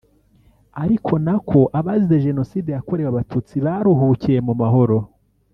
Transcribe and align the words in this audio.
ari 0.81 0.95
nako 1.25 1.61
abazize 1.79 2.17
Jenoside 2.27 2.69
yakorewe 2.71 3.09
Abatutsi 3.11 3.55
baruhukiye 3.65 4.39
mu 4.47 4.53
mahoro 4.61 4.97